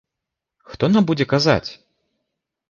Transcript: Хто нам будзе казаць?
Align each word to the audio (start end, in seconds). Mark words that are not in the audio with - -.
Хто 0.71 0.89
нам 0.93 1.03
будзе 1.11 1.25
казаць? 1.35 1.69